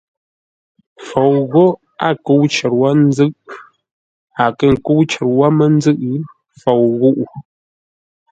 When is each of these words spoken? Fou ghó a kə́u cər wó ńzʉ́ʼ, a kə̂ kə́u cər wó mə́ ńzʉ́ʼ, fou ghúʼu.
Fou 1.07 1.35
ghó 1.51 1.65
a 2.07 2.09
kə́u 2.25 2.43
cər 2.55 2.71
wó 2.79 2.89
ńzʉ́ʼ, 3.07 3.33
a 4.43 4.45
kə̂ 4.57 4.69
kə́u 4.85 5.01
cər 5.11 5.23
wó 5.37 5.47
mə́ 5.57 5.67
ńzʉ́ʼ, 5.77 6.03
fou 6.61 6.83
ghúʼu. 6.99 7.23